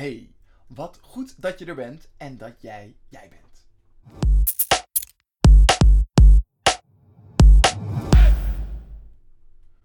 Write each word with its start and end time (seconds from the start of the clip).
Hey, 0.00 0.34
wat 0.66 0.98
goed 1.02 1.42
dat 1.42 1.58
je 1.58 1.64
er 1.64 1.74
bent 1.74 2.08
en 2.16 2.36
dat 2.36 2.60
jij 2.60 2.96
jij 3.08 3.28
bent. 3.28 3.66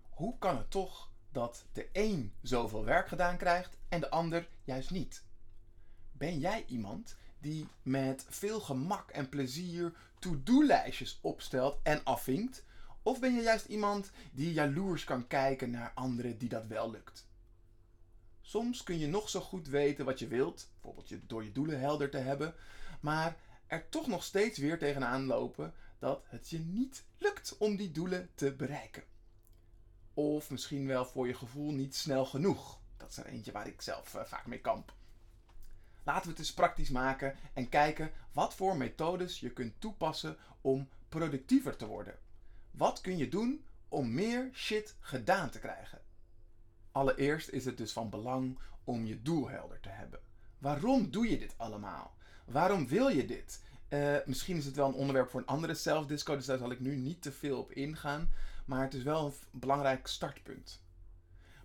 Hoe 0.09 0.37
kan 0.37 0.57
het 0.57 0.71
toch 0.71 1.11
dat 1.31 1.65
de 1.71 1.89
een 1.91 2.33
zoveel 2.41 2.85
werk 2.85 3.07
gedaan 3.07 3.37
krijgt 3.37 3.77
en 3.89 3.99
de 3.99 4.09
ander 4.09 4.47
juist 4.63 4.91
niet? 4.91 5.23
Ben 6.11 6.39
jij 6.39 6.65
iemand 6.67 7.17
die 7.39 7.67
met 7.81 8.25
veel 8.29 8.59
gemak 8.59 9.09
en 9.11 9.29
plezier 9.29 9.93
to-do-lijstjes 10.19 11.19
opstelt 11.21 11.79
en 11.83 12.03
afvinkt? 12.03 12.63
Of 13.03 13.19
ben 13.19 13.33
je 13.35 13.41
juist 13.41 13.65
iemand 13.65 14.11
die 14.33 14.53
jaloers 14.53 15.03
kan 15.03 15.27
kijken 15.27 15.69
naar 15.69 15.91
anderen 15.95 16.37
die 16.37 16.49
dat 16.49 16.65
wel 16.65 16.91
lukt? 16.91 17.27
Soms 18.47 18.83
kun 18.83 18.99
je 18.99 19.07
nog 19.07 19.29
zo 19.29 19.39
goed 19.39 19.67
weten 19.67 20.05
wat 20.05 20.19
je 20.19 20.27
wilt, 20.27 20.69
bijvoorbeeld 20.73 21.29
door 21.29 21.43
je 21.43 21.51
doelen 21.51 21.79
helder 21.79 22.09
te 22.09 22.17
hebben, 22.17 22.55
maar 22.99 23.37
er 23.67 23.89
toch 23.89 24.07
nog 24.07 24.23
steeds 24.23 24.57
weer 24.57 24.77
tegenaan 24.77 25.25
lopen 25.25 25.73
dat 25.99 26.23
het 26.27 26.49
je 26.49 26.59
niet 26.59 27.03
lukt 27.17 27.55
om 27.57 27.75
die 27.75 27.91
doelen 27.91 28.29
te 28.35 28.53
bereiken. 28.53 29.03
Of 30.13 30.49
misschien 30.49 30.87
wel 30.87 31.05
voor 31.05 31.27
je 31.27 31.33
gevoel 31.33 31.71
niet 31.71 31.95
snel 31.95 32.25
genoeg. 32.25 32.79
Dat 32.97 33.09
is 33.09 33.17
er 33.17 33.25
eentje 33.25 33.51
waar 33.51 33.67
ik 33.67 33.81
zelf 33.81 34.15
uh, 34.15 34.21
vaak 34.25 34.45
mee 34.45 34.61
kamp. 34.61 34.93
Laten 36.03 36.23
we 36.23 36.29
het 36.29 36.39
eens 36.39 36.53
praktisch 36.53 36.89
maken 36.89 37.35
en 37.53 37.69
kijken 37.69 38.11
wat 38.31 38.53
voor 38.53 38.77
methodes 38.77 39.39
je 39.39 39.51
kunt 39.51 39.81
toepassen 39.81 40.37
om 40.61 40.89
productiever 41.09 41.75
te 41.75 41.85
worden. 41.85 42.19
Wat 42.71 43.01
kun 43.01 43.17
je 43.17 43.29
doen 43.29 43.65
om 43.89 44.13
meer 44.13 44.49
shit 44.53 44.95
gedaan 44.99 45.49
te 45.49 45.59
krijgen? 45.59 46.01
Allereerst 46.95 47.49
is 47.49 47.65
het 47.65 47.77
dus 47.77 47.91
van 47.91 48.09
belang 48.09 48.59
om 48.83 49.05
je 49.05 49.21
doel 49.21 49.49
helder 49.49 49.79
te 49.79 49.89
hebben. 49.89 50.19
Waarom 50.57 51.11
doe 51.11 51.29
je 51.29 51.37
dit 51.37 51.53
allemaal? 51.57 52.15
Waarom 52.45 52.87
wil 52.87 53.07
je 53.07 53.25
dit? 53.25 53.61
Uh, 53.89 54.17
misschien 54.25 54.57
is 54.57 54.65
het 54.65 54.75
wel 54.75 54.87
een 54.87 54.93
onderwerp 54.93 55.29
voor 55.29 55.39
een 55.39 55.45
andere 55.45 55.73
self-disco, 55.73 56.35
dus 56.35 56.45
daar 56.45 56.57
zal 56.57 56.71
ik 56.71 56.79
nu 56.79 56.95
niet 56.95 57.21
te 57.21 57.31
veel 57.31 57.59
op 57.59 57.71
ingaan. 57.71 58.29
Maar 58.65 58.81
het 58.81 58.93
is 58.93 59.03
wel 59.03 59.25
een 59.25 59.59
belangrijk 59.59 60.07
startpunt. 60.07 60.81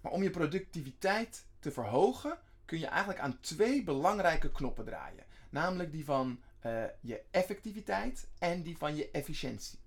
Maar 0.00 0.12
om 0.12 0.22
je 0.22 0.30
productiviteit 0.30 1.46
te 1.58 1.70
verhogen, 1.70 2.38
kun 2.64 2.78
je 2.78 2.86
eigenlijk 2.86 3.20
aan 3.20 3.40
twee 3.40 3.84
belangrijke 3.84 4.52
knoppen 4.52 4.84
draaien. 4.84 5.24
Namelijk 5.50 5.92
die 5.92 6.04
van 6.04 6.40
uh, 6.66 6.84
je 7.00 7.22
effectiviteit 7.30 8.28
en 8.38 8.62
die 8.62 8.76
van 8.76 8.96
je 8.96 9.10
efficiëntie. 9.10 9.78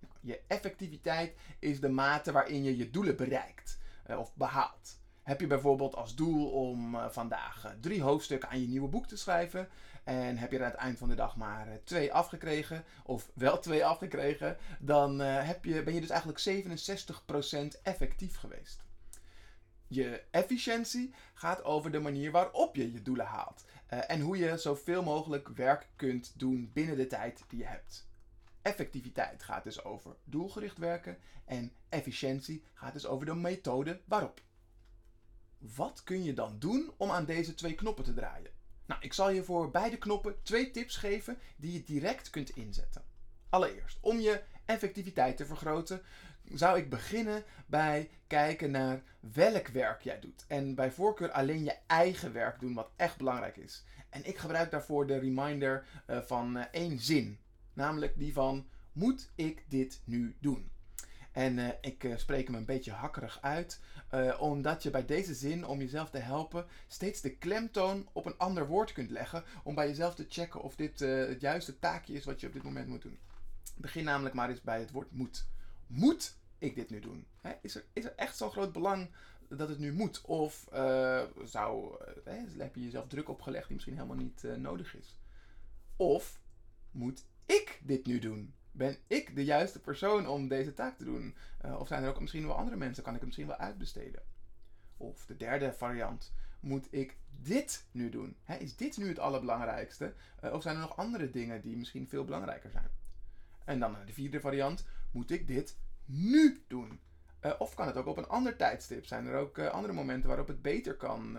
Nou, 0.00 0.12
je 0.20 0.40
effectiviteit 0.46 1.36
is 1.58 1.80
de 1.80 1.88
mate 1.88 2.32
waarin 2.32 2.62
je 2.62 2.76
je 2.76 2.90
doelen 2.90 3.16
bereikt 3.16 3.78
of 4.08 4.34
behaalt. 4.34 5.00
Heb 5.22 5.40
je 5.40 5.46
bijvoorbeeld 5.46 5.96
als 5.96 6.14
doel 6.14 6.50
om 6.50 6.94
uh, 6.94 7.08
vandaag 7.08 7.74
drie 7.80 8.02
hoofdstukken 8.02 8.48
aan 8.48 8.60
je 8.60 8.68
nieuwe 8.68 8.88
boek 8.88 9.06
te 9.06 9.16
schrijven, 9.16 9.68
en 10.04 10.36
heb 10.36 10.50
je 10.50 10.58
er 10.58 10.64
aan 10.64 10.70
het 10.70 10.80
eind 10.80 10.98
van 10.98 11.08
de 11.08 11.14
dag 11.14 11.36
maar 11.36 11.66
twee 11.84 12.12
afgekregen, 12.12 12.84
of 13.04 13.30
wel 13.34 13.58
twee 13.58 13.84
afgekregen, 13.84 14.56
dan 14.78 15.18
heb 15.18 15.64
je, 15.64 15.82
ben 15.82 15.94
je 15.94 16.00
dus 16.00 16.10
eigenlijk 16.10 16.66
67% 17.76 17.82
effectief 17.82 18.36
geweest. 18.36 18.84
Je 19.88 20.22
efficiëntie 20.30 21.14
gaat 21.34 21.64
over 21.64 21.90
de 21.90 22.00
manier 22.00 22.30
waarop 22.30 22.76
je 22.76 22.92
je 22.92 23.02
doelen 23.02 23.26
haalt. 23.26 23.64
En 23.86 24.20
hoe 24.20 24.38
je 24.38 24.58
zoveel 24.58 25.02
mogelijk 25.02 25.48
werk 25.48 25.88
kunt 25.96 26.32
doen 26.36 26.70
binnen 26.72 26.96
de 26.96 27.06
tijd 27.06 27.44
die 27.48 27.58
je 27.58 27.66
hebt. 27.66 28.06
Effectiviteit 28.66 29.42
gaat 29.42 29.64
dus 29.64 29.84
over 29.84 30.16
doelgericht 30.24 30.78
werken 30.78 31.18
en 31.44 31.72
efficiëntie 31.88 32.64
gaat 32.74 32.92
dus 32.92 33.06
over 33.06 33.26
de 33.26 33.34
methode 33.34 34.00
waarop. 34.04 34.40
Wat 35.58 36.02
kun 36.04 36.24
je 36.24 36.34
dan 36.34 36.58
doen 36.58 36.92
om 36.96 37.10
aan 37.10 37.24
deze 37.24 37.54
twee 37.54 37.74
knoppen 37.74 38.04
te 38.04 38.14
draaien? 38.14 38.50
Nou, 38.86 39.00
ik 39.02 39.12
zal 39.12 39.30
je 39.30 39.44
voor 39.44 39.70
beide 39.70 39.98
knoppen 39.98 40.42
twee 40.42 40.70
tips 40.70 40.96
geven 40.96 41.38
die 41.56 41.72
je 41.72 41.82
direct 41.82 42.30
kunt 42.30 42.50
inzetten. 42.50 43.04
Allereerst, 43.48 43.98
om 44.00 44.18
je 44.18 44.42
effectiviteit 44.64 45.36
te 45.36 45.46
vergroten, 45.46 46.02
zou 46.44 46.78
ik 46.78 46.90
beginnen 46.90 47.44
bij 47.66 48.10
kijken 48.26 48.70
naar 48.70 49.02
welk 49.20 49.68
werk 49.68 50.02
jij 50.02 50.20
doet. 50.20 50.44
En 50.48 50.74
bij 50.74 50.90
voorkeur 50.90 51.30
alleen 51.30 51.64
je 51.64 51.76
eigen 51.86 52.32
werk 52.32 52.60
doen, 52.60 52.74
wat 52.74 52.90
echt 52.96 53.16
belangrijk 53.16 53.56
is. 53.56 53.84
En 54.10 54.24
ik 54.24 54.38
gebruik 54.38 54.70
daarvoor 54.70 55.06
de 55.06 55.18
reminder 55.18 55.86
uh, 56.06 56.18
van 56.18 56.56
uh, 56.56 56.64
één 56.70 56.98
zin. 56.98 57.38
Namelijk 57.76 58.18
die 58.18 58.32
van, 58.32 58.66
moet 58.92 59.30
ik 59.34 59.64
dit 59.68 60.00
nu 60.04 60.36
doen? 60.40 60.70
En 61.32 61.58
uh, 61.58 61.68
ik 61.80 62.12
spreek 62.16 62.46
hem 62.46 62.56
een 62.56 62.64
beetje 62.64 62.92
hakkerig 62.92 63.38
uit, 63.42 63.80
omdat 64.38 64.82
je 64.82 64.90
bij 64.90 65.04
deze 65.04 65.34
zin, 65.34 65.66
om 65.66 65.78
jezelf 65.78 66.10
te 66.10 66.18
helpen, 66.18 66.66
steeds 66.88 67.20
de 67.20 67.36
klemtoon 67.36 68.08
op 68.12 68.26
een 68.26 68.38
ander 68.38 68.66
woord 68.66 68.92
kunt 68.92 69.10
leggen. 69.10 69.44
Om 69.62 69.74
bij 69.74 69.88
jezelf 69.88 70.14
te 70.14 70.26
checken 70.28 70.62
of 70.62 70.76
dit 70.76 71.00
het 71.00 71.40
juiste 71.40 71.78
taakje 71.78 72.14
is 72.14 72.24
wat 72.24 72.40
je 72.40 72.46
op 72.46 72.52
dit 72.52 72.62
moment 72.62 72.88
moet 72.88 73.02
doen. 73.02 73.18
Begin 73.76 74.04
namelijk 74.04 74.34
maar 74.34 74.50
eens 74.50 74.62
bij 74.62 74.80
het 74.80 74.90
woord 74.90 75.12
moet 75.12 75.46
moet 75.86 76.36
ik 76.58 76.74
dit 76.74 76.90
nu 76.90 77.00
doen? 77.00 77.26
Hè? 77.40 77.52
Is, 77.60 77.74
er, 77.74 77.84
is 77.92 78.04
er 78.04 78.14
echt 78.16 78.36
zo'n 78.36 78.50
groot 78.50 78.72
belang 78.72 79.10
dat 79.48 79.68
het 79.68 79.78
nu 79.78 79.92
moet? 79.92 80.20
Of 80.20 80.68
uh, 80.72 81.22
zou, 81.44 81.96
uh, 82.26 82.34
heb 82.58 82.74
je 82.74 82.84
jezelf 82.84 83.06
druk 83.06 83.28
opgelegd 83.28 83.66
die 83.66 83.74
misschien 83.74 83.96
helemaal 83.96 84.16
niet 84.16 84.42
uh, 84.42 84.54
nodig 84.54 84.96
is? 84.96 85.16
Of 85.96 86.40
moet 86.90 87.24
dit 87.82 88.06
nu 88.06 88.18
doen? 88.18 88.54
Ben 88.72 88.96
ik 89.06 89.34
de 89.34 89.44
juiste 89.44 89.80
persoon 89.80 90.28
om 90.28 90.48
deze 90.48 90.72
taak 90.72 90.96
te 90.96 91.04
doen? 91.04 91.34
of 91.78 91.88
zijn 91.88 92.02
er 92.02 92.08
ook 92.08 92.20
misschien 92.20 92.46
wel 92.46 92.56
andere 92.56 92.76
mensen? 92.76 93.02
Kan 93.02 93.12
ik 93.12 93.18
het 93.18 93.26
misschien 93.28 93.48
wel 93.48 93.56
uitbesteden? 93.56 94.22
Of 94.96 95.26
de 95.26 95.36
derde 95.36 95.72
variant. 95.72 96.32
Moet 96.60 96.86
ik 96.90 97.16
dit 97.42 97.84
nu 97.90 98.08
doen? 98.08 98.36
Is 98.58 98.76
dit 98.76 98.96
nu 98.96 99.08
het 99.08 99.18
allerbelangrijkste? 99.18 100.14
of 100.40 100.62
zijn 100.62 100.74
er 100.74 100.80
nog 100.80 100.96
andere 100.96 101.30
dingen 101.30 101.60
die 101.60 101.76
misschien 101.76 102.08
veel 102.08 102.24
belangrijker 102.24 102.70
zijn? 102.70 102.88
En 103.64 103.78
dan 103.78 103.96
de 104.06 104.12
vierde 104.12 104.40
variant. 104.40 104.86
Moet 105.10 105.30
ik 105.30 105.46
dit 105.46 105.76
nu 106.04 106.64
doen? 106.68 107.00
Uh, 107.42 107.52
of 107.58 107.74
kan 107.74 107.86
het 107.86 107.96
ook 107.96 108.06
op 108.06 108.16
een 108.16 108.28
ander 108.28 108.56
tijdstip? 108.56 109.06
Zijn 109.06 109.26
er 109.26 109.36
ook 109.36 109.58
andere 109.58 109.92
momenten 109.92 110.28
waarop 110.28 110.48
het 110.48 110.62
beter 110.62 110.94
kan? 110.94 111.38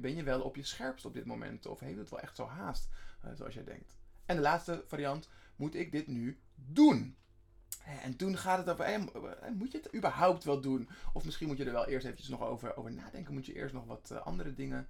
Ben 0.00 0.16
je 0.16 0.22
wel 0.22 0.40
op 0.42 0.56
je 0.56 0.64
scherpst 0.64 1.04
op 1.04 1.14
dit 1.14 1.24
moment? 1.24 1.66
Of 1.66 1.80
heeft 1.80 1.98
het 1.98 2.10
wel 2.10 2.20
echt 2.20 2.36
zo 2.36 2.46
haast, 2.46 2.88
zoals 3.34 3.54
jij 3.54 3.64
denkt? 3.64 3.96
En 4.26 4.36
de 4.36 4.42
laatste 4.42 4.84
variant, 4.86 5.28
moet 5.56 5.74
ik 5.74 5.92
dit 5.92 6.06
nu 6.06 6.38
doen? 6.54 7.16
En 8.02 8.16
toen 8.16 8.36
gaat 8.36 8.58
het 8.58 8.70
over, 8.70 8.84
hey, 8.84 9.06
moet 9.52 9.72
je 9.72 9.78
het 9.78 9.94
überhaupt 9.94 10.44
wel 10.44 10.60
doen? 10.60 10.88
Of 11.12 11.24
misschien 11.24 11.48
moet 11.48 11.56
je 11.56 11.64
er 11.64 11.72
wel 11.72 11.86
eerst 11.86 12.04
eventjes 12.04 12.28
nog 12.28 12.42
over, 12.42 12.76
over 12.76 12.92
nadenken. 12.92 13.34
Moet 13.34 13.46
je 13.46 13.54
eerst 13.54 13.74
nog 13.74 13.84
wat 13.84 14.10
andere 14.10 14.54
dingen 14.54 14.88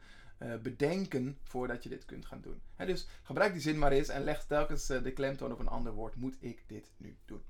bedenken 0.62 1.38
voordat 1.42 1.82
je 1.82 1.88
dit 1.88 2.04
kunt 2.04 2.26
gaan 2.26 2.40
doen. 2.40 2.62
dus 2.76 3.06
gebruik 3.22 3.52
die 3.52 3.62
zin 3.62 3.78
maar 3.78 3.92
eens 3.92 4.08
en 4.08 4.24
leg 4.24 4.44
telkens 4.44 4.86
de 4.86 5.12
klemtoon 5.12 5.52
op 5.52 5.58
een 5.58 5.68
ander 5.68 5.92
woord. 5.92 6.16
Moet 6.16 6.36
ik 6.40 6.64
dit 6.66 6.92
nu 6.96 7.16
doen? 7.24 7.42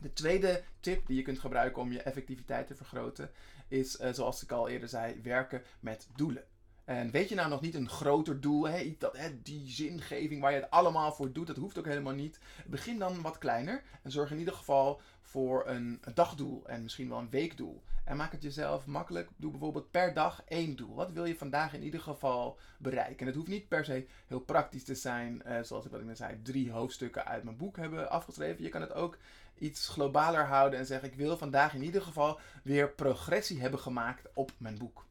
De 0.00 0.12
tweede 0.12 0.62
tip 0.80 1.06
die 1.06 1.16
je 1.16 1.22
kunt 1.22 1.38
gebruiken 1.38 1.82
om 1.82 1.92
je 1.92 2.02
effectiviteit 2.02 2.66
te 2.66 2.74
vergroten 2.74 3.30
is, 3.68 3.92
zoals 3.92 4.42
ik 4.42 4.52
al 4.52 4.68
eerder 4.68 4.88
zei, 4.88 5.20
werken 5.22 5.62
met 5.80 6.08
doelen. 6.16 6.44
En 6.84 7.10
weet 7.10 7.28
je 7.28 7.34
nou 7.34 7.48
nog 7.48 7.60
niet 7.60 7.74
een 7.74 7.88
groter 7.88 8.40
doel, 8.40 8.68
hè, 8.68 8.94
dat, 8.98 9.16
hè, 9.16 9.42
die 9.42 9.70
zingeving 9.70 10.40
waar 10.40 10.52
je 10.52 10.60
het 10.60 10.70
allemaal 10.70 11.12
voor 11.12 11.32
doet, 11.32 11.46
dat 11.46 11.56
hoeft 11.56 11.78
ook 11.78 11.86
helemaal 11.86 12.12
niet. 12.12 12.38
Begin 12.66 12.98
dan 12.98 13.22
wat 13.22 13.38
kleiner 13.38 13.82
en 14.02 14.10
zorg 14.10 14.30
in 14.30 14.38
ieder 14.38 14.54
geval 14.54 15.00
voor 15.22 15.68
een, 15.68 16.00
dagdoel 16.14 16.62
en 16.66 16.82
misschien 16.82 17.08
wel 17.08 17.18
een 17.18 17.30
weekdoel. 17.30 17.82
En 18.04 18.16
maak 18.16 18.32
het 18.32 18.42
jezelf 18.42 18.86
makkelijk. 18.86 19.28
Doe 19.36 19.50
bijvoorbeeld 19.50 19.90
per 19.90 20.14
dag 20.14 20.42
één 20.48 20.76
doel. 20.76 20.94
Wat 20.94 21.12
wil 21.12 21.24
je 21.24 21.36
vandaag 21.36 21.74
in 21.74 21.82
ieder 21.82 22.00
geval 22.00 22.58
bereiken? 22.78 23.18
En 23.18 23.26
het 23.26 23.34
hoeft 23.34 23.48
niet 23.48 23.68
per 23.68 23.84
se 23.84 24.06
heel 24.26 24.40
praktisch 24.40 24.84
te 24.84 24.94
zijn, 24.94 25.42
uh, 25.46 25.62
zoals 25.62 25.84
ik 25.84 25.90
wat 25.90 26.00
ik 26.00 26.06
net 26.06 26.16
zei, 26.16 26.42
drie 26.42 26.70
hoofdstukken 26.70 27.26
uit 27.26 27.44
mijn 27.44 27.56
boek 27.56 27.76
hebben 27.76 28.10
afgeschreven. 28.10 28.62
Je 28.62 28.68
kan 28.68 28.80
het 28.80 28.92
ook 28.92 29.18
iets 29.58 29.88
globaler 29.88 30.44
houden 30.46 30.78
en 30.78 30.86
zeggen: 30.86 31.08
Ik 31.08 31.16
wil 31.16 31.36
vandaag 31.36 31.74
in 31.74 31.82
ieder 31.82 32.02
geval 32.02 32.40
weer 32.62 32.90
progressie 32.90 33.60
hebben 33.60 33.80
gemaakt 33.80 34.28
op 34.34 34.52
mijn 34.58 34.78
boek. 34.78 35.04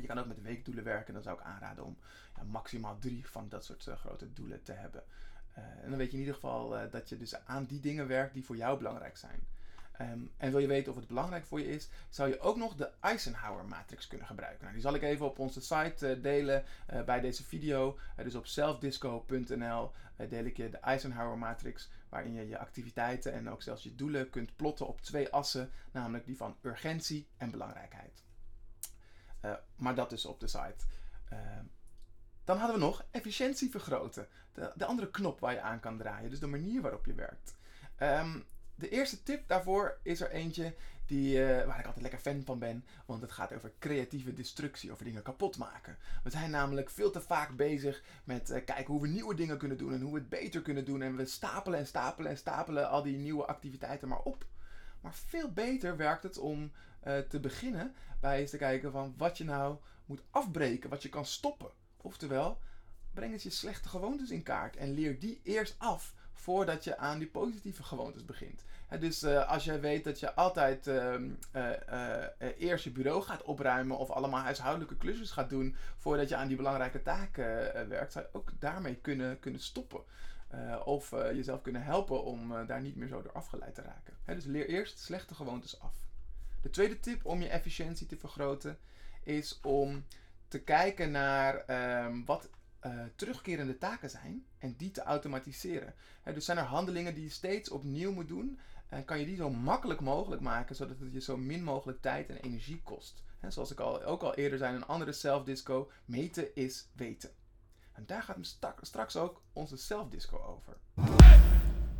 Je 0.00 0.06
kan 0.06 0.18
ook 0.18 0.26
met 0.26 0.42
weekdoelen 0.42 0.84
werken. 0.84 1.14
Dan 1.14 1.22
zou 1.22 1.38
ik 1.38 1.44
aanraden 1.44 1.84
om 1.84 1.96
ja, 2.36 2.42
maximaal 2.42 2.98
drie 2.98 3.26
van 3.26 3.48
dat 3.48 3.64
soort 3.64 3.86
uh, 3.86 3.96
grote 3.96 4.32
doelen 4.32 4.62
te 4.62 4.72
hebben. 4.72 5.02
Uh, 5.58 5.64
en 5.64 5.88
dan 5.88 5.98
weet 5.98 6.06
je 6.06 6.12
in 6.12 6.18
ieder 6.18 6.34
geval 6.34 6.76
uh, 6.76 6.82
dat 6.90 7.08
je 7.08 7.16
dus 7.16 7.44
aan 7.44 7.64
die 7.64 7.80
dingen 7.80 8.06
werkt 8.06 8.34
die 8.34 8.44
voor 8.44 8.56
jou 8.56 8.78
belangrijk 8.78 9.16
zijn. 9.16 9.40
Um, 10.00 10.30
en 10.36 10.50
wil 10.50 10.60
je 10.60 10.66
weten 10.66 10.92
of 10.92 10.98
het 10.98 11.08
belangrijk 11.08 11.44
voor 11.44 11.60
je 11.60 11.68
is, 11.68 11.88
zou 12.08 12.28
je 12.28 12.40
ook 12.40 12.56
nog 12.56 12.74
de 12.74 12.90
Eisenhower 13.00 13.64
matrix 13.64 14.06
kunnen 14.06 14.26
gebruiken. 14.26 14.60
Nou, 14.60 14.72
die 14.72 14.82
zal 14.82 14.94
ik 14.94 15.02
even 15.02 15.26
op 15.26 15.38
onze 15.38 15.60
site 15.60 16.20
delen 16.20 16.64
bij 17.04 17.20
deze 17.20 17.44
video. 17.44 17.98
Dus 18.16 18.34
op 18.34 18.46
selfdisco.nl 18.46 19.90
deel 20.28 20.44
ik 20.44 20.56
je 20.56 20.70
de 20.70 20.76
Eisenhower 20.76 21.38
matrix, 21.38 21.90
waarin 22.08 22.32
je 22.32 22.48
je 22.48 22.58
activiteiten 22.58 23.32
en 23.32 23.50
ook 23.50 23.62
zelfs 23.62 23.82
je 23.82 23.94
doelen 23.94 24.30
kunt 24.30 24.56
plotten 24.56 24.86
op 24.86 25.00
twee 25.00 25.28
assen, 25.28 25.70
namelijk 25.92 26.26
die 26.26 26.36
van 26.36 26.56
urgentie 26.62 27.28
en 27.36 27.50
belangrijkheid. 27.50 28.22
Maar 29.76 29.94
dat 29.94 30.10
dus 30.10 30.24
op 30.24 30.40
de 30.40 30.46
site. 30.46 30.84
Ehm, 31.28 31.64
dan 32.44 32.58
hadden 32.58 32.78
we 32.78 32.84
nog 32.84 33.04
efficiëntie 33.10 33.70
vergroten. 33.70 34.28
De, 34.52 34.72
de, 34.74 34.84
andere 34.84 35.10
knop 35.10 35.40
waar 35.40 35.52
je 35.52 35.60
aan 35.60 35.80
kan 35.80 35.98
draaien, 35.98 36.30
dus 36.30 36.40
de 36.40 36.46
manier 36.46 36.80
waarop 36.80 37.06
je 37.06 37.14
werkt. 37.14 37.56
Um, 38.02 38.44
de 38.74 38.88
eerste 38.88 39.22
tip 39.22 39.48
daarvoor 39.48 39.98
is 40.02 40.20
er 40.20 40.30
eentje 40.30 40.74
die, 41.06 41.44
eh, 41.44 41.66
waar 41.66 41.78
ik 41.78 41.84
altijd 41.84 42.02
lekker 42.02 42.20
fan 42.20 42.42
van 42.44 42.58
ben. 42.58 42.84
Want 43.06 43.20
het 43.20 43.32
gaat 43.32 43.52
over 43.52 43.72
creatieve 43.78 44.32
destructie, 44.32 44.92
over 44.92 45.04
dingen 45.04 45.22
kapot 45.22 45.58
maken. 45.58 45.96
We 46.22 46.30
zijn 46.30 46.50
namelijk 46.50 46.90
veel 46.90 47.10
te 47.10 47.20
vaak 47.20 47.56
bezig 47.56 48.02
met 48.24 48.50
uh, 48.50 48.64
kijken 48.64 48.86
hoe 48.86 49.02
we 49.02 49.08
nieuwe 49.08 49.34
dingen 49.34 49.58
kunnen 49.58 49.78
doen 49.78 49.92
en 49.92 50.00
hoe 50.00 50.12
we 50.12 50.18
het 50.18 50.28
beter 50.28 50.62
kunnen 50.62 50.84
doen. 50.84 51.02
En 51.02 51.16
we 51.16 51.24
stapelen 51.24 51.78
en 51.78 51.86
stapelen 51.86 52.30
en 52.30 52.38
stapelen 52.38 52.88
al 52.88 53.02
die 53.02 53.16
nieuwe 53.16 53.46
activiteiten 53.46 54.08
maar 54.08 54.22
op. 54.22 54.46
Maar 55.00 55.14
veel 55.14 55.52
beter 55.52 55.96
werkt 55.96 56.22
het 56.22 56.38
om 56.38 56.72
uh, 57.06 57.18
te 57.18 57.40
beginnen 57.40 57.94
bij 58.20 58.40
eens 58.40 58.50
te 58.50 58.56
kijken 58.56 58.92
van 58.92 59.14
wat 59.16 59.38
je 59.38 59.44
nou 59.44 59.76
moet 60.06 60.22
afbreken, 60.30 60.90
wat 60.90 61.02
je 61.02 61.08
kan 61.08 61.26
stoppen. 61.26 61.70
Oftewel, 61.96 62.58
breng 63.14 63.32
eens 63.32 63.42
je 63.42 63.50
slechte 63.50 63.88
gewoontes 63.88 64.30
in 64.30 64.42
kaart 64.42 64.76
en 64.76 64.94
leer 64.94 65.18
die 65.18 65.40
eerst 65.42 65.74
af 65.78 66.14
voordat 66.32 66.84
je 66.84 66.96
aan 66.96 67.18
die 67.18 67.28
positieve 67.28 67.82
gewoontes 67.82 68.24
begint. 68.24 68.64
dus 69.00 69.22
uh, 69.22 69.48
als 69.48 69.64
jij 69.64 69.80
weet 69.80 70.04
dat 70.04 70.20
je 70.20 70.34
altijd 70.34 70.86
uh, 70.86 71.14
uh, 71.54 72.24
eerst 72.58 72.84
je 72.84 72.90
bureau 72.90 73.22
gaat 73.22 73.42
opruimen 73.42 73.98
of 73.98 74.10
allemaal 74.10 74.42
huishoudelijke 74.42 74.96
klusjes 74.96 75.30
gaat 75.30 75.50
doen 75.50 75.76
voordat 75.96 76.28
je 76.28 76.36
aan 76.36 76.48
die 76.48 76.56
belangrijke 76.56 77.02
taken 77.02 77.44
werkt, 77.88 78.12
zou 78.12 78.24
je 78.24 78.38
ook 78.38 78.50
daarmee 78.58 78.94
kunnen, 78.94 79.40
kunnen 79.40 79.60
stoppen. 79.60 80.02
of 80.84 81.10
jezelf 81.10 81.62
kunnen 81.62 81.82
helpen 81.82 82.24
om 82.24 82.66
daar 82.66 82.80
niet 82.80 82.96
meer 82.96 83.08
zo 83.08 83.22
door 83.22 83.32
afgeleid 83.32 83.74
te 83.74 83.82
raken. 83.82 84.14
dus 84.24 84.44
leer 84.44 84.68
eerst 84.68 84.98
slechte 84.98 85.34
gewoontes 85.34 85.80
af. 85.80 86.07
De 86.60 86.70
tweede 86.70 87.00
tip 87.00 87.24
om 87.24 87.42
je 87.42 87.48
efficiëntie 87.48 88.06
te 88.06 88.16
vergroten 88.16 88.78
is 89.22 89.60
om 89.62 90.04
te 90.48 90.62
kijken 90.62 91.10
naar 91.10 91.64
um, 92.06 92.24
wat 92.24 92.50
uh, 92.86 93.04
terugkerende 93.16 93.78
taken 93.78 94.10
zijn 94.10 94.46
en 94.58 94.74
die 94.76 94.90
te 94.90 95.02
automatiseren. 95.02 95.94
dus 96.24 96.44
zijn 96.44 96.58
er 96.58 96.64
handelingen 96.64 97.14
die 97.14 97.24
je 97.24 97.30
steeds 97.30 97.70
opnieuw 97.70 98.12
moet 98.12 98.28
doen 98.28 98.58
en 98.88 99.04
kan 99.04 99.18
je 99.18 99.26
die 99.26 99.36
zo 99.36 99.50
makkelijk 99.50 100.00
mogelijk 100.00 100.42
maken 100.42 100.76
zodat 100.76 100.98
het 100.98 101.12
je 101.12 101.20
zo 101.20 101.36
min 101.36 101.62
mogelijk 101.62 102.00
tijd 102.00 102.28
en 102.28 102.36
energie 102.36 102.82
kost. 102.82 103.22
zoals 103.48 103.70
ik 103.70 103.80
al, 103.80 104.02
ook 104.02 104.22
al 104.22 104.34
eerder 104.34 104.58
zei 104.58 104.74
in 104.74 104.76
een 104.76 104.86
andere 104.86 105.12
self-disco, 105.12 105.90
meten 106.04 106.54
is 106.54 106.88
weten. 106.92 107.30
En 107.92 108.06
daar 108.06 108.22
gaat 108.22 108.58
straks 108.80 109.16
ook 109.16 109.42
onze 109.52 109.76
self-disco 109.76 110.38
over. 110.38 110.76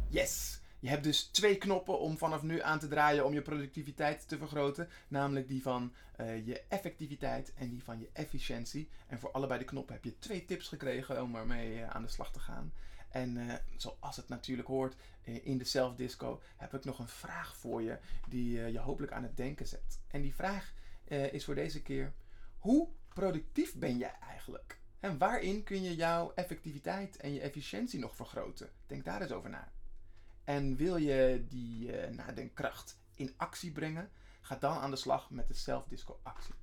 Yes! 0.09 0.61
Je 0.81 0.89
hebt 0.89 1.05
dus 1.05 1.23
twee 1.23 1.57
knoppen 1.57 1.99
om 1.99 2.19
vanaf 2.19 2.43
nu 2.43 2.63
aan 2.63 2.79
te 2.79 2.89
draaien 2.89 3.25
om 3.25 3.33
je 3.33 3.43
productiviteit 3.43 4.29
te 4.29 4.39
vergroten. 4.39 4.89
Namelijk 5.09 5.49
die 5.49 5.63
van 5.63 5.93
uh, 6.21 6.47
je 6.47 6.63
effectiviteit 6.69 7.53
en 7.55 7.69
die 7.69 7.85
van 7.85 7.99
je 7.99 8.09
efficiëntie. 8.13 8.89
En 9.07 9.19
voor 9.19 9.31
allebei 9.31 9.59
de 9.59 9.65
knoppen 9.65 9.95
heb 9.95 10.05
je 10.05 10.19
twee 10.19 10.45
tips 10.45 10.69
gekregen 10.69 11.23
om 11.23 11.37
ermee 11.37 11.75
uh, 11.75 11.91
aan 11.91 12.03
de 12.03 12.09
slag 12.09 12.33
te 12.33 12.41
gaan. 12.41 12.73
En 13.09 13.37
uh, 13.37 13.55
zoals 13.77 14.17
het 14.17 14.29
natuurlijk 14.29 14.69
hoort 14.69 14.95
in 15.23 15.59
de 15.59 15.65
self-disco 15.65 16.43
heb 16.57 16.75
ik 16.75 16.85
nog 16.85 16.99
een 16.99 17.09
vraag 17.09 17.57
voor 17.57 17.83
je 17.83 17.99
die 18.29 18.61
je 18.61 18.79
hopelijk 18.79 19.13
aan 19.13 19.23
het 19.23 19.37
denken 19.37 19.67
zet. 19.67 20.01
En 20.09 20.23
die 20.23 20.35
vraag 20.35 20.75
is 21.33 21.45
voor 21.45 21.55
deze 21.55 21.83
keer: 21.83 22.13
hoe 22.59 22.89
productief 23.09 23.75
ben 23.75 23.99
jij 23.99 24.15
eigenlijk? 24.21 24.79
En 25.01 25.19
waarin 25.19 25.63
kun 25.63 25.83
je 25.83 25.97
jouw 25.97 26.33
effectiviteit 26.35 27.17
en 27.17 27.33
je 27.33 27.41
efficiëntie 27.41 27.99
nog 27.99 28.17
vergroten? 28.17 28.71
Denk 28.87 29.05
daar 29.05 29.23
eens 29.23 29.33
over 29.33 29.51
na. 29.51 29.73
En 30.49 30.77
wil 30.77 30.97
je 30.97 31.45
die 31.49 31.93
uh, 31.93 32.09
nadenkkracht 32.09 32.99
in 33.15 33.35
actie 33.37 33.73
brengen, 33.73 34.11
ga 34.41 34.57
dan 34.57 34.77
aan 34.77 34.91
de 34.91 34.97
slag 34.97 35.31
met 35.31 35.49
de 35.49 35.55
self-disco 35.55 36.21
actie. 36.23 36.55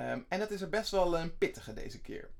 Um, 0.00 0.26
en 0.28 0.38
dat 0.38 0.50
is 0.50 0.60
er 0.60 0.68
best 0.68 0.90
wel 0.90 1.18
een 1.18 1.38
pittige 1.38 1.72
deze 1.72 2.00
keer. 2.00 2.30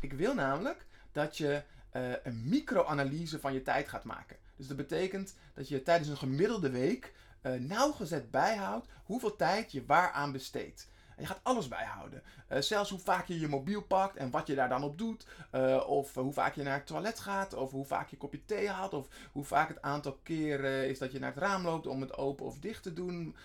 Ik 0.00 0.12
wil 0.12 0.34
namelijk 0.34 0.86
dat 1.12 1.36
je 1.36 1.62
uh, 1.92 2.12
een 2.22 2.48
micro-analyse 2.48 3.40
van 3.40 3.52
je 3.52 3.62
tijd 3.62 3.88
gaat 3.88 4.04
maken. 4.04 4.36
Dus 4.56 4.66
dat 4.66 4.76
betekent 4.76 5.36
dat 5.54 5.68
je 5.68 5.82
tijdens 5.82 6.08
een 6.08 6.16
gemiddelde 6.16 6.70
week 6.70 7.14
uh, 7.42 7.52
nauwgezet 7.52 8.30
bijhoudt 8.30 8.86
hoeveel 9.04 9.36
tijd 9.36 9.72
je 9.72 9.84
waaraan 9.86 10.32
besteedt. 10.32 10.88
En 11.16 11.22
je 11.22 11.26
gaat 11.26 11.40
alles 11.42 11.68
bijhouden. 11.68 12.22
Uh, 12.52 12.60
zelfs 12.60 12.90
hoe 12.90 12.98
vaak 12.98 13.26
je 13.26 13.40
je 13.40 13.48
mobiel 13.48 13.82
pakt 13.82 14.16
en 14.16 14.30
wat 14.30 14.46
je 14.46 14.54
daar 14.54 14.68
dan 14.68 14.82
op 14.82 14.98
doet. 14.98 15.26
Uh, 15.52 15.88
of 15.88 16.14
hoe 16.14 16.32
vaak 16.32 16.54
je 16.54 16.62
naar 16.62 16.76
het 16.76 16.86
toilet 16.86 17.20
gaat. 17.20 17.54
Of 17.54 17.70
hoe 17.70 17.84
vaak 17.84 18.06
je 18.06 18.12
een 18.12 18.18
kopje 18.18 18.44
thee 18.44 18.68
haalt. 18.68 18.92
Of 18.94 19.08
hoe 19.32 19.44
vaak 19.44 19.68
het 19.68 19.82
aantal 19.82 20.18
keren 20.22 20.88
is 20.88 20.98
dat 20.98 21.12
je 21.12 21.18
naar 21.18 21.34
het 21.34 21.42
raam 21.42 21.64
loopt 21.64 21.86
om 21.86 22.00
het 22.00 22.16
open 22.16 22.46
of 22.46 22.58
dicht 22.58 22.82
te 22.82 22.92
doen. 22.92 23.36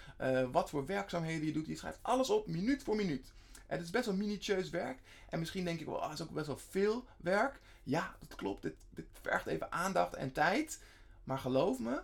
Wat 0.52 0.70
voor 0.70 0.86
werkzaamheden 0.86 1.46
je 1.46 1.54
doet. 1.54 1.68
Je 1.68 1.76
schrijft 1.76 2.00
alles 2.02 2.30
op, 2.30 2.48
minuut 2.48 2.84
voor 2.84 2.96
minuut. 2.96 3.34
Het 3.68 3.82
is 3.82 3.90
best 3.90 4.06
wel 4.06 4.16
minutieus 4.16 4.70
werk. 4.70 5.00
En 5.30 5.40
misschien 5.40 5.66
denk 5.66 5.80
ik 5.80 5.86
wel, 5.86 6.02
dat 6.02 6.12
is 6.12 6.22
ook 6.22 6.30
best 6.30 6.48
wel 6.48 6.58
veel 6.58 7.06
werk. 7.18 7.60
Ja, 7.84 8.16
dat 8.20 8.36
klopt. 8.36 8.62
Dit, 8.62 8.76
dit 8.90 9.06
vergt 9.22 9.46
even 9.46 9.72
aandacht 9.72 10.14
en 10.14 10.32
tijd. 10.32 10.80
Maar 11.24 11.38
geloof 11.38 11.80
me, 11.80 12.02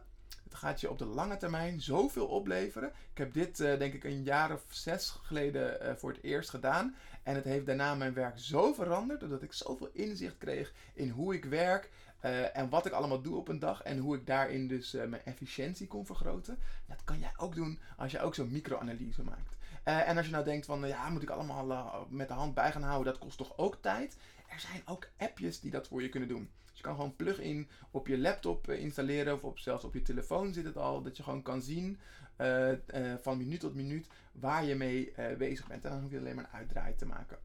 het 0.50 0.56
gaat 0.56 0.82
je 0.82 0.90
op 0.90 0.98
de 0.98 1.06
lange 1.06 1.38
termijn 1.38 1.82
zoveel 1.82 2.28
opleveren. 2.28 2.92
Ik 3.12 3.18
heb 3.18 3.34
dit 3.34 3.60
uh, 3.60 3.78
denk 3.78 3.94
ik 3.94 4.04
een 4.04 4.24
jaar 4.24 4.54
of 4.54 4.64
zes 4.70 5.20
geleden 5.24 5.78
uh, 5.82 5.96
voor 5.96 6.12
het 6.12 6.24
eerst 6.24 6.50
gedaan. 6.50 6.96
En 7.24 7.36
het 7.36 7.44
heeft 7.44 7.66
daarna 7.66 7.96
mijn 7.96 8.14
werk 8.14 8.40
zo 8.40 8.74
veranderd. 8.74 9.20
Doordat 9.20 9.42
ik 9.42 9.54
zoveel 9.54 9.90
inzicht 9.94 10.38
kreeg 10.38 10.74
in 10.94 11.10
hoe 11.10 11.34
ik 11.34 11.46
werk. 11.46 11.92
Uh, 12.26 12.58
en 12.58 12.70
wat 12.70 12.86
ik 12.86 12.92
allemaal 12.92 13.22
doe 13.22 13.36
op 13.38 13.48
een 13.48 13.60
dag. 13.60 13.82
En 13.82 13.98
hoe 13.98 14.16
ik 14.16 14.26
daarin 14.26 14.68
dus 14.68 14.92
mijn 14.92 15.26
efficiëntie 15.26 15.88
kon 15.88 16.06
vergroten. 16.06 16.60
Dat 16.88 17.04
kan 17.04 17.20
jij 17.20 17.34
ook 17.38 17.56
doen 17.56 17.80
als 17.98 18.12
je 18.12 18.22
ook 18.22 18.36
zo'n 18.36 18.52
micro-analyse 18.52 19.24
maakt. 19.24 19.56
en 19.84 20.18
als 20.18 20.26
je 20.26 20.32
nou 20.32 20.44
denkt 20.44 20.66
van 20.66 20.88
ja, 20.88 21.10
moet 21.10 21.22
ik 21.22 21.30
allemaal 21.30 22.08
met 22.10 22.28
de 22.28 22.34
hand 22.34 22.54
bij 22.54 22.72
gaan 22.72 22.84
houden. 22.84 23.14
Dat 23.14 23.22
kost 23.22 23.38
toch 23.38 23.58
ook 23.58 23.78
tijd. 23.82 24.18
Er 24.48 24.60
zijn 24.60 24.82
ook 24.86 25.08
appjes 25.18 25.60
die 25.60 25.72
dat 25.72 25.88
voor 25.88 26.02
je 26.02 26.10
kunnen 26.10 26.30
doen. 26.30 26.50
Je 26.78 26.84
kan 26.84 26.96
gewoon 26.96 27.16
plug-in 27.16 27.70
op 27.92 28.08
je 28.08 28.18
laptop 28.18 28.68
eh, 28.68 28.80
installeren 28.80 29.34
of 29.34 29.44
op, 29.44 29.60
zelfs 29.60 29.84
op 29.84 29.94
je 29.94 30.02
telefoon 30.02 30.54
zit 30.54 30.66
het 30.66 30.78
al. 30.78 31.02
Dat 31.02 31.18
je 31.18 31.24
gewoon 31.24 31.42
kan 31.42 31.62
zien 31.62 32.00
uh, 32.38 32.72
uh, 32.72 32.78
van 33.22 33.38
minuut 33.38 33.60
tot 33.60 33.76
minuut 33.76 34.08
waar 34.32 34.66
je 34.66 34.76
mee 34.76 35.14
bezig 35.38 35.68
bent. 35.68 35.86
En 35.86 35.92
dan 35.92 36.02
hoef 36.02 36.12
je 36.12 36.18
alleen 36.18 36.36
maar 36.36 36.44
een 36.44 36.60
uitdraai 36.60 36.96
te 36.96 37.06
maken. 37.06 37.38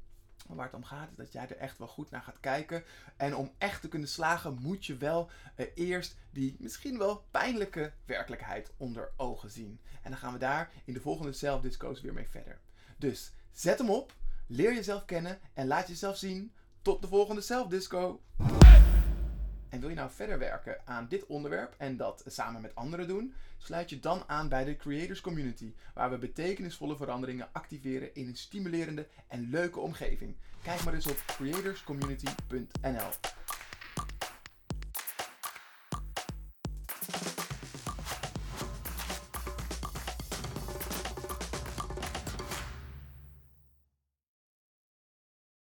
Waar 0.46 0.66
het 0.66 0.74
om 0.74 0.84
gaat 0.84 1.10
is 1.10 1.16
dat 1.16 1.32
jij 1.32 1.48
er 1.48 1.56
echt 1.56 1.78
wel 1.78 1.88
goed 1.88 2.10
naar 2.10 2.22
gaat 2.22 2.40
kijken. 2.40 2.84
En 3.16 3.36
om 3.36 3.52
echt 3.58 3.80
te 3.80 3.88
kunnen 3.88 4.08
slagen 4.08 4.58
moet 4.60 4.86
je 4.86 4.96
wel 4.96 5.30
eerst 5.74 6.16
die 6.30 6.56
misschien 6.58 6.98
wel 6.98 7.24
pijnlijke 7.30 7.92
werkelijkheid 8.04 8.72
onder 8.76 9.12
ogen 9.16 9.50
zien. 9.50 9.80
En 10.02 10.10
dan 10.10 10.20
gaan 10.20 10.32
we 10.32 10.38
daar 10.38 10.70
in 10.84 10.94
de 10.94 11.00
volgende 11.00 11.32
zelfdisco's 11.32 12.00
weer 12.00 12.12
mee 12.12 12.28
verder. 12.28 12.60
Dus 12.96 13.32
zet 13.52 13.78
hem 13.78 13.90
op, 13.90 14.14
leer 14.46 14.74
jezelf 14.74 15.04
kennen 15.04 15.38
en 15.54 15.66
laat 15.66 15.88
jezelf 15.88 16.16
zien. 16.16 16.52
Tot 16.82 17.02
de 17.02 17.08
volgende 17.08 17.40
zelfdisco. 17.40 18.20
En 19.72 19.80
wil 19.80 19.88
je 19.88 19.94
nou 19.94 20.10
verder 20.10 20.38
werken 20.38 20.80
aan 20.84 21.06
dit 21.08 21.26
onderwerp 21.26 21.74
en 21.78 21.96
dat 21.96 22.24
samen 22.26 22.60
met 22.60 22.74
anderen 22.74 23.08
doen, 23.08 23.34
sluit 23.58 23.90
je 23.90 24.00
dan 24.00 24.22
aan 24.26 24.48
bij 24.48 24.64
de 24.64 24.76
Creators 24.76 25.20
Community, 25.20 25.72
waar 25.94 26.10
we 26.10 26.18
betekenisvolle 26.18 26.96
veranderingen 26.96 27.48
activeren 27.52 28.14
in 28.14 28.26
een 28.26 28.36
stimulerende 28.36 29.06
en 29.28 29.50
leuke 29.50 29.80
omgeving. 29.80 30.36
Kijk 30.62 30.84
maar 30.84 30.94
eens 30.94 31.06
op 31.06 31.22
creatorscommunity.nl. 31.26 33.10